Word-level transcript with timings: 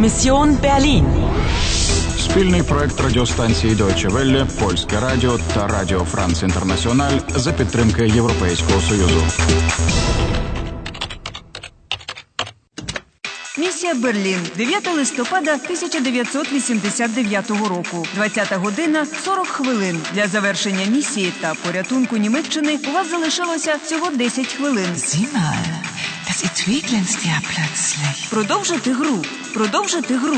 Mission 0.00 0.56
Berlin. 0.60 1.04
Спільний 2.18 2.62
проект 2.62 3.00
радіостанції 3.00 3.74
Deutsche 3.74 4.10
Welle, 4.10 4.46
Польське 4.46 5.00
Радіо 5.00 5.38
та 5.54 5.66
Радіо 5.66 6.04
Франц 6.04 6.42
Інтернаціональ 6.42 7.18
за 7.34 7.52
підтримки 7.52 8.08
Європейського 8.08 8.80
Союзу. 8.80 9.22
Місія 13.58 13.94
Берлін, 13.94 14.40
9 14.56 14.94
листопада 14.96 15.54
1989 15.54 17.50
року. 17.50 18.06
20 18.14 18.52
година 18.52 19.06
40 19.24 19.46
хвилин. 19.46 20.00
Для 20.14 20.26
завершення 20.26 20.86
місії 20.86 21.32
та 21.40 21.54
порятунку 21.54 22.16
Німеччини 22.16 22.78
у 22.88 22.92
вас 22.92 23.10
залишилося 23.10 23.74
всього 23.84 24.10
10 24.10 24.46
хвилин. 24.46 24.88
Mal, 25.34 25.79
das 26.39 26.43
Etui 26.43 26.81
glänzt 26.81 27.25
ja 27.25 27.37
plötzlich. 27.51 28.29
Продовжити 28.29 28.91
гру. 28.93 29.21
Продовжити 29.53 30.17
гру. 30.17 30.37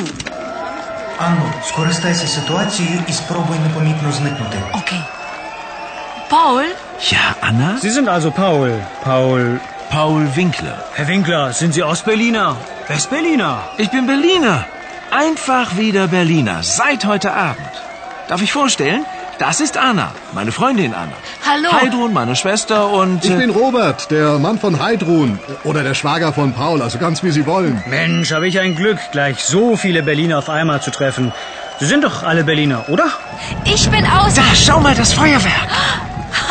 Анно, 1.20 1.54
скористайся 1.68 2.28
ситуацією 2.28 3.00
і 3.08 3.14
спробуй 3.14 3.60
непомітно 3.60 4.12
зникнути. 4.12 4.58
Okay. 4.74 5.02
Paul, 6.30 6.64
Ja, 7.14 7.26
Anna? 7.50 7.70
Sie 7.84 7.92
sind 7.98 8.08
also 8.16 8.30
Paul. 8.32 8.70
Paul. 9.04 9.42
Paul 9.96 10.22
Winkler. 10.38 10.78
Herr 10.98 11.08
Winkler, 11.08 11.54
sind 11.60 11.72
Sie 11.76 11.84
Ostberliner? 11.92 12.50
Westberliner? 12.90 13.54
Ich 13.84 13.90
bin 13.96 14.06
Berliner. 14.14 14.58
Einfach 15.26 15.68
wieder 15.78 16.04
Berliner. 16.18 16.58
Seit 16.64 17.02
heute 17.12 17.30
Abend. 17.50 17.74
Darf 18.30 18.42
ich 18.42 18.52
vorstellen? 18.62 19.02
Das 19.43 19.59
ist 19.59 19.77
Anna, 19.77 20.13
meine 20.35 20.53
Freundin 20.53 20.95
Anna. 20.95 21.15
Hallo. 21.45 21.73
Heidrun, 21.73 22.13
meine 22.13 22.37
Schwester 22.37 22.89
und... 22.91 23.25
Ich 23.25 23.31
äh, 23.33 23.39
bin 23.39 23.51
Robert, 23.51 24.09
der 24.13 24.39
Mann 24.39 24.57
von 24.61 24.81
Heidrun. 24.81 25.37
Oder 25.65 25.83
der 25.83 25.95
Schwager 25.95 26.33
von 26.33 26.53
Paul, 26.53 26.81
also 26.81 26.99
ganz 26.99 27.25
wie 27.25 27.33
Sie 27.33 27.45
wollen. 27.45 27.83
Mensch, 27.91 28.31
habe 28.31 28.47
ich 28.47 28.61
ein 28.61 28.77
Glück, 28.77 28.99
gleich 29.11 29.43
so 29.43 29.75
viele 29.75 30.05
Berliner 30.05 30.39
auf 30.39 30.49
einmal 30.49 30.81
zu 30.81 30.93
treffen. 30.93 31.33
Sie 31.81 31.87
sind 31.87 32.05
doch 32.05 32.23
alle 32.23 32.45
Berliner, 32.45 32.85
oder? 32.89 33.07
Ich 33.65 33.91
bin 33.91 34.07
aus... 34.07 34.35
Da, 34.35 34.43
schau 34.55 34.79
mal, 34.79 34.95
das 34.95 35.13
Feuerwerk. 35.13 35.71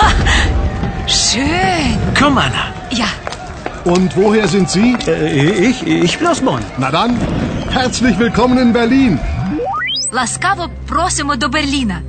Schön. 1.07 1.97
Komm, 2.19 2.37
Anna. 2.37 2.73
Ja. 2.89 3.07
Und 3.85 4.17
woher 4.17 4.49
sind 4.49 4.69
Sie? 4.69 4.97
Äh, 5.07 5.11
äh, 5.11 5.69
ich, 5.69 5.87
ich 5.87 6.19
bin 6.19 6.27
aus 6.27 6.41
Bonn. 6.41 6.61
Na 6.77 6.91
dann, 6.91 7.17
herzlich 7.69 8.19
willkommen 8.19 8.57
in 8.57 8.73
Berlin. 8.73 9.17
Laskavo 10.11 10.67
prosimo 10.85 11.37
do 11.37 11.47
Berlina. 11.47 12.01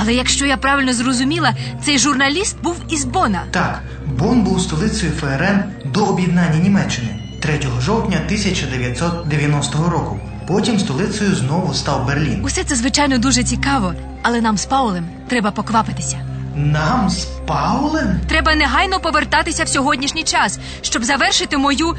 Але 0.00 0.14
якщо 0.14 0.46
я 0.46 0.56
правильно 0.56 0.92
зрозуміла, 0.92 1.54
цей 1.84 1.98
журналіст 1.98 2.56
був 2.62 2.76
із 2.88 3.04
Бона. 3.04 3.42
Так, 3.50 3.82
Бон 4.06 4.42
був 4.42 4.60
столицею 4.60 5.12
ФРН 5.12 5.62
до 5.84 6.04
об'єднання 6.04 6.58
Німеччини 6.58 7.08
3 7.42 7.60
жовтня 7.80 8.16
1990 8.26 9.90
року. 9.90 10.20
Потім 10.46 10.78
столицею 10.78 11.34
знову 11.34 11.74
став 11.74 12.06
Берлін. 12.06 12.44
Усе 12.44 12.64
це 12.64 12.74
звичайно 12.74 13.18
дуже 13.18 13.44
цікаво, 13.44 13.94
але 14.22 14.40
нам 14.40 14.58
з 14.58 14.66
Паулем 14.66 15.08
треба 15.28 15.50
поквапитися. 15.50 16.18
Нам 16.56 17.10
з 17.10 17.24
Паулем? 17.46 18.20
Треба 18.28 18.54
негайно 18.54 19.00
повертатися 19.00 19.64
в 19.64 19.68
сьогоднішній 19.68 20.22
час, 20.24 20.58
щоб 20.80 21.04
завершити 21.04 21.56
мою 21.56 21.96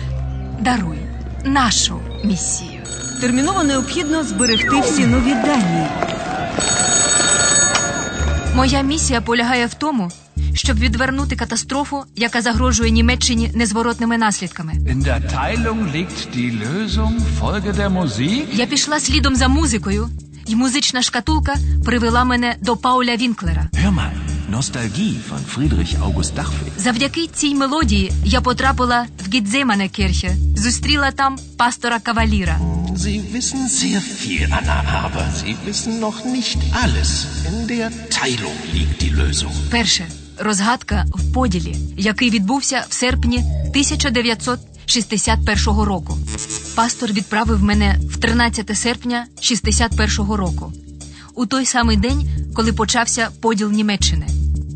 даруй 0.59 0.97
нашу 1.45 2.00
місію. 2.23 2.81
Терміново 3.22 3.64
необхідно 3.64 4.23
зберегти 4.23 4.81
всі 4.81 5.05
нові 5.05 5.33
дані. 5.33 5.88
Моя 8.59 8.81
місія 8.81 9.21
полягає 9.21 9.65
в 9.65 9.73
тому, 9.73 10.11
щоб 10.53 10.79
відвернути 10.79 11.35
катастрофу, 11.35 12.03
яка 12.15 12.41
загрожує 12.41 12.91
Німеччині 12.91 13.52
незворотними 13.55 14.17
наслідками. 14.17 14.73
In 14.73 15.03
der 15.03 15.21
Teilung 15.33 15.91
liegt 15.95 16.35
die 16.35 16.52
Lösung. 16.63 17.13
Folge 17.41 17.73
der 17.73 17.89
Musik. 17.89 18.45
Я 18.53 18.65
пішла 18.65 18.99
слідом 18.99 19.35
за 19.35 19.47
музикою, 19.47 20.09
і 20.47 20.55
музична 20.55 21.02
шкатулка 21.02 21.55
привела 21.85 22.23
мене 22.23 22.55
до 22.61 22.77
Пауля 22.77 23.15
Вінклера. 23.15 23.69
Hör 23.73 23.91
mal, 23.91 24.11
Nostalgie 24.52 25.15
von 25.31 25.41
Friedrich 25.55 25.95
August 26.05 26.36
Dachfeld. 26.36 26.77
Завдяки 26.77 27.27
цій 27.27 27.55
мелодії 27.55 28.11
я 28.25 28.42
потрапила 28.42 29.05
в 29.27 29.33
Гідземане 29.33 29.89
Кірхе, 29.89 30.36
зустріла 30.55 31.11
там 31.11 31.37
пастора 31.58 31.99
Каваліра. 31.99 32.59
Sie 33.05 33.20
wissen 33.32 33.70
sehr 33.70 34.02
viel, 34.02 34.52
Anna, 34.52 34.83
aber 35.05 35.26
Sie 35.42 35.55
wissen 35.67 36.02
noch 36.02 36.26
nicht 36.26 36.60
alles. 36.83 37.10
In 37.49 37.58
der 37.73 37.87
Teilung 38.10 38.58
liegt 38.73 39.02
die 39.02 39.14
Lösung. 39.21 39.54
Перше 39.71 40.05
розгадка 40.37 41.05
в 41.14 41.33
поділі, 41.33 41.76
який 41.98 42.30
відбувся 42.30 42.86
в 42.89 42.93
серпні 42.93 43.37
1961 43.37 45.82
року. 45.82 46.17
Пастор 46.76 47.11
відправив 47.11 47.64
мене 47.64 47.99
в 48.10 48.17
13 48.17 48.77
серпня 48.77 49.26
61 49.39 50.31
року, 50.31 50.73
у 51.36 51.45
той 51.45 51.66
самий 51.66 51.98
день, 51.98 52.30
коли 52.55 52.73
почався 52.73 53.30
поділ 53.42 53.71
Німеччини. 53.71 54.27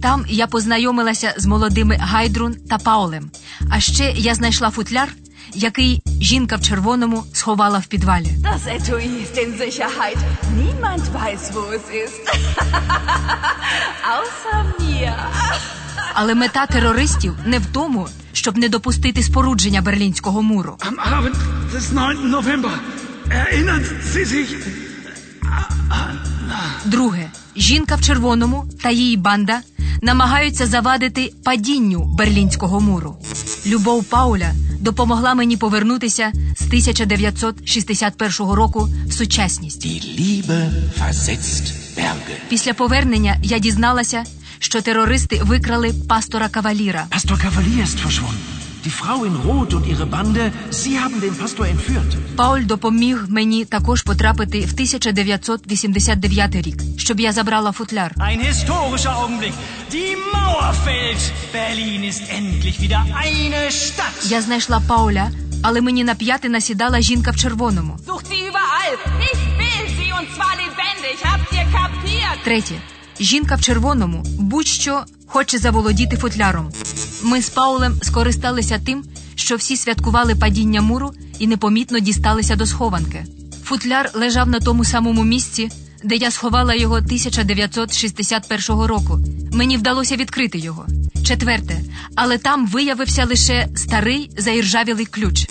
Там 0.01 0.25
я 0.29 0.47
познайомилася 0.47 1.34
з 1.38 1.45
молодими 1.45 1.97
Гайдрун 2.00 2.55
та 2.69 2.78
Паулем. 2.78 3.31
А 3.69 3.79
ще 3.79 4.13
я 4.17 4.35
знайшла 4.35 4.69
футляр, 4.69 5.09
який 5.56 6.02
жінка 6.22 6.56
в 6.56 6.62
червоному 6.62 7.24
сховала 7.34 7.80
в 7.80 7.86
підвалі. 7.86 8.25
Das 8.25 8.68
Etui 8.75 9.08
ist 9.24 9.38
in 9.46 9.58
Sicherheit. 9.58 10.18
Niemand 10.58 11.03
weiß, 11.14 11.44
wo 11.53 11.62
es 11.78 11.86
ist. 12.03 12.24
Außer 14.16 14.64
mir. 14.80 15.14
Але 16.14 16.36
мета 16.36 16.66
терористів 16.66 17.36
не 17.46 17.59
в 17.59 17.66
тому, 17.66 18.08
щоб 18.34 18.58
не 18.58 18.69
допустити 18.69 19.24
спорудження 19.24 19.81
Берлінського 19.81 20.41
муру. 20.41 20.78
Am 20.80 20.96
Abend 21.14 21.36
des 21.75 21.94
9. 21.94 22.24
November. 22.24 22.72
Erinnern 23.30 23.84
Sie 24.14 24.25
sich? 24.25 24.56
Друге, 26.85 27.30
жінка 27.56 27.96
в 27.96 28.02
червоному 28.02 28.66
та 28.84 28.90
її 28.90 29.18
банда 29.18 29.62
намагаються 30.02 30.66
завадити 30.66 31.34
падінню 31.44 32.03
Берлінського 32.03 32.80
муру. 32.80 33.16
Любов 33.66 34.03
Пауля 34.03 34.52
допомогла 34.83 35.33
мені 35.33 35.57
повернутися 35.57 36.31
з 36.55 36.61
1961 36.61 38.51
року 38.51 38.89
в 39.07 39.13
сучасність. 39.13 39.85
Die 39.85 40.19
Liebe 40.19 40.69
versetzt 40.99 41.73
Berge. 41.97 42.35
Після 42.49 42.73
повернення 42.73 43.38
я 43.43 43.59
дізналася, 43.59 44.23
що 44.59 44.81
терористи 44.81 45.39
викрали 45.43 45.93
пастора 46.09 46.49
Каваліра. 46.49 47.05
Пастор 47.09 47.38
Cavalier 47.38 47.81
ist 47.85 48.07
verschwunden. 48.07 48.62
Die 48.85 48.89
Frau 48.89 49.23
in 49.23 49.35
Rot 49.47 49.73
und 49.73 49.85
ihre 49.88 50.05
Bande, 50.05 50.51
sie 50.69 50.99
haben 50.99 51.21
den 51.21 51.35
Pastor 51.38 51.66
entführt. 51.67 52.17
Paul 52.35 52.66
допоміг 52.66 53.25
мені 53.29 53.66
також 53.66 54.01
потрапити 54.01 54.59
в 54.59 54.73
1989 54.73 56.55
рік, 56.55 56.81
щоб 56.97 57.19
я 57.19 57.31
забрала 57.31 57.72
футляр. 57.72 58.11
Ein 58.17 58.41
historischer 58.41 59.13
Augenblick. 59.22 59.53
Die 59.91 60.16
Mauer 60.33 60.73
fällt. 60.85 61.31
Berlin 61.53 62.03
ist 62.03 62.22
endlich 62.39 62.81
wieder 62.81 62.99
eine 63.25 63.72
Stadt. 63.72 64.31
Я 64.31 64.41
знайшла 64.41 64.79
Пауля, 64.79 65.31
але 65.61 65.81
мені 65.81 66.03
на 66.03 66.16
п'яти 66.16 66.49
насідала 66.49 67.01
жінка 67.01 67.31
в 67.31 67.35
червоному. 67.35 67.97
Sucht 68.07 68.25
sie 68.27 68.41
überall. 68.51 68.93
Ich 69.29 69.39
will 69.59 69.88
sie 69.97 70.11
und 70.19 70.27
zwar 70.35 70.53
lebendig. 70.63 71.16
Habt 71.23 71.53
ihr 71.53 71.66
kapiert? 71.72 72.43
Третє. 72.43 72.75
Жінка 73.19 73.55
в 73.55 73.61
червоному 73.61 74.23
будь-що 74.39 75.03
хоче 75.27 75.57
заволодіти 75.57 76.17
футляром. 76.17 76.72
Ми 77.23 77.41
з 77.41 77.50
Паулем 77.50 78.00
скористалися 78.01 78.79
тим, 78.85 79.03
що 79.35 79.56
всі 79.56 79.78
святкували 79.78 80.35
падіння 80.35 80.81
муру 80.81 81.13
і 81.39 81.47
непомітно 81.47 82.00
дісталися 82.00 82.56
до 82.56 82.66
схованки. 82.66 83.25
Футляр 83.63 84.11
лежав 84.13 84.47
на 84.47 84.59
тому 84.59 84.85
самому 84.85 85.23
місці, 85.23 85.72
де 86.03 86.16
я 86.16 86.31
сховала 86.31 86.73
його 86.73 86.95
1961 86.95 88.81
року. 88.81 89.19
Мені 89.53 89.78
вдалося 89.78 90.16
відкрити 90.16 90.57
його. 90.57 90.85
Четверте, 91.25 91.81
але 92.16 92.38
там 92.38 92.67
виявився 92.67 93.25
лише 93.25 93.67
старий 93.75 94.31
заіржавілий 94.38 95.05
ключ. 95.05 95.47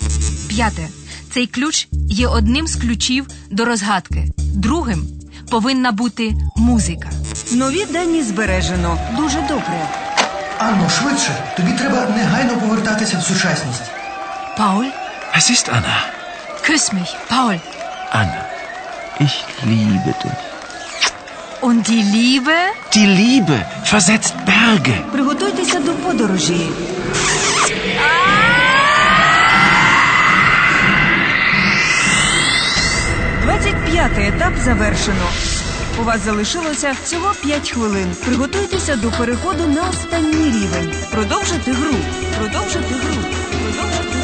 П'яте. 0.47 0.87
Цей 1.33 1.47
ключ 1.47 1.87
є 2.09 2.27
одним 2.27 2.67
з 2.67 2.75
ключів 2.75 3.27
до 3.49 3.65
розгадки. 3.65 4.31
Другим 4.37 5.07
повинна 5.49 5.91
бути 5.91 6.35
музика. 6.55 7.09
Нові 7.51 7.85
дані 7.85 8.23
збережено. 8.23 8.99
Дуже 9.17 9.41
добре. 9.41 10.02
Анно, 10.67 10.89
швидше, 10.89 11.31
тобі 11.57 11.71
треба 11.71 12.05
негайно 12.17 12.57
повертатися 12.57 13.17
в 13.17 13.23
сучасність. 13.23 13.81
Paul, 14.57 14.85
Was 15.35 15.49
ist 15.51 15.67
Anna? 15.77 15.97
küss 16.67 16.85
mich, 16.93 17.11
Paul. 17.29 17.55
Anna, 18.21 18.43
ich 19.25 19.35
liebe 19.65 20.11
dich. 20.23 20.39
Und 21.67 21.79
die 21.91 22.03
Liebe? 22.17 22.55
Die 22.95 23.07
Liebe 23.21 23.57
versetzt 23.91 24.33
Berge. 24.45 24.95
Приготуйтеся 25.11 25.79
до 25.79 25.91
подорожі. 25.91 26.61
Двадцять 33.43 33.85
п'ятий 33.85 34.27
етап 34.29 34.53
завершено. 34.63 35.25
У 36.01 36.03
вас 36.03 36.21
залишилося 36.21 36.95
всього 37.03 37.33
5 37.41 37.71
хвилин. 37.71 38.15
Приготуйтеся 38.25 38.95
до 38.95 39.11
переходу 39.11 39.67
на 39.67 39.89
останній 39.89 40.45
рівень. 40.45 40.93
Продовжити 41.11 41.71
гру. 41.71 41.95
Продовжити 42.39 42.93
гру. 42.93 43.23
Продовжити 43.63 44.22